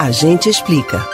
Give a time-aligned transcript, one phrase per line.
[0.00, 1.06] A gente explica.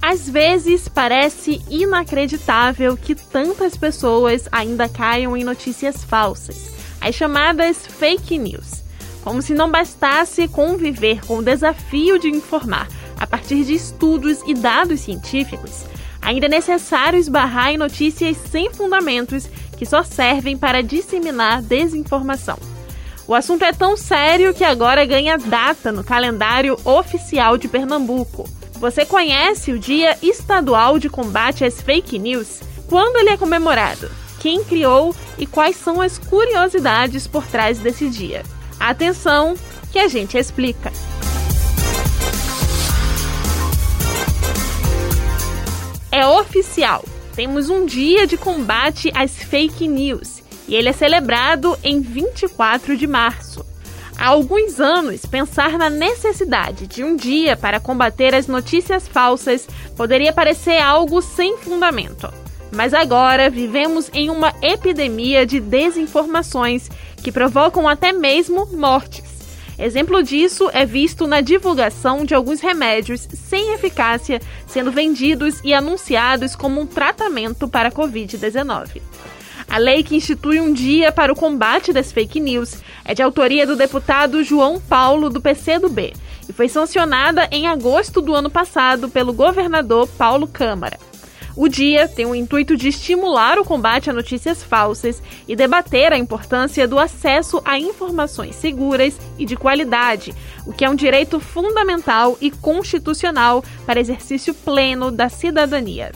[0.00, 8.38] Às vezes parece inacreditável que tantas pessoas ainda caiam em notícias falsas, as chamadas fake
[8.38, 8.84] news.
[9.24, 12.86] Como se não bastasse conviver com o desafio de informar
[13.18, 15.84] a partir de estudos e dados científicos,
[16.22, 22.73] ainda é necessário esbarrar em notícias sem fundamentos que só servem para disseminar desinformação.
[23.26, 28.46] O assunto é tão sério que agora ganha data no calendário oficial de Pernambuco.
[28.74, 32.60] Você conhece o Dia Estadual de Combate às Fake News?
[32.86, 34.10] Quando ele é comemorado?
[34.40, 38.42] Quem criou e quais são as curiosidades por trás desse dia?
[38.78, 39.54] Atenção,
[39.90, 40.92] que a gente explica.
[46.12, 47.02] É oficial.
[47.34, 53.06] Temos um dia de combate às fake news e ele é celebrado em 24 de
[53.06, 53.64] março.
[54.16, 59.66] Há alguns anos, pensar na necessidade de um dia para combater as notícias falsas
[59.96, 62.32] poderia parecer algo sem fundamento.
[62.72, 66.88] Mas agora vivemos em uma epidemia de desinformações
[67.22, 69.34] que provocam até mesmo mortes.
[69.76, 76.54] Exemplo disso é visto na divulgação de alguns remédios sem eficácia sendo vendidos e anunciados
[76.54, 79.02] como um tratamento para a Covid-19.
[79.74, 83.66] A lei que institui um dia para o combate das fake news é de autoria
[83.66, 86.12] do deputado João Paulo, do PCdoB,
[86.48, 90.96] e foi sancionada em agosto do ano passado pelo governador Paulo Câmara.
[91.56, 96.18] O dia tem o intuito de estimular o combate a notícias falsas e debater a
[96.18, 100.32] importância do acesso a informações seguras e de qualidade,
[100.64, 106.12] o que é um direito fundamental e constitucional para exercício pleno da cidadania.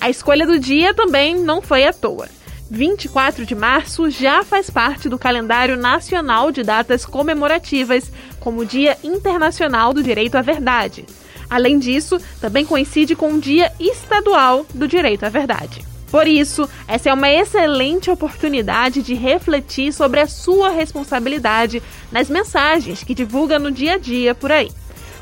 [0.00, 2.28] A escolha do dia também não foi à toa.
[2.70, 8.10] 24 de março já faz parte do calendário nacional de datas comemorativas,
[8.40, 11.04] como o Dia Internacional do Direito à Verdade.
[11.50, 15.84] Além disso, também coincide com o Dia Estadual do Direito à Verdade.
[16.10, 23.02] Por isso, essa é uma excelente oportunidade de refletir sobre a sua responsabilidade nas mensagens
[23.02, 24.70] que divulga no dia a dia por aí.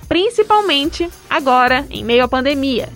[0.08, 2.88] Principalmente agora, em meio à pandemia,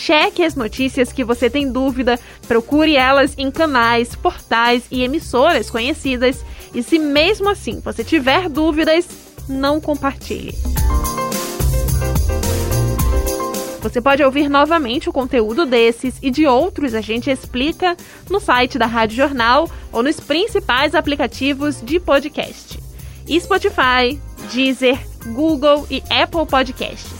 [0.00, 2.18] Cheque as notícias que você tem dúvida,
[2.48, 6.42] procure elas em canais, portais e emissoras conhecidas.
[6.74, 9.06] E se mesmo assim você tiver dúvidas,
[9.46, 10.54] não compartilhe.
[13.82, 17.94] Você pode ouvir novamente o conteúdo desses e de outros a gente explica
[18.30, 22.80] no site da Rádio Jornal ou nos principais aplicativos de podcast:
[23.38, 24.18] Spotify,
[24.50, 27.19] Deezer, Google e Apple Podcasts.